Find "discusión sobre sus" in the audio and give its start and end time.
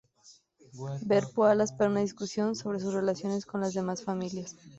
1.99-2.95